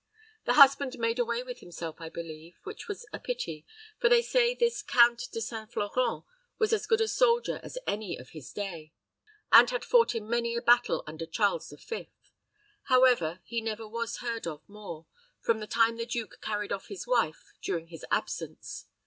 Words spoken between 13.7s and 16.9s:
was heard of more, from the time the duke carried off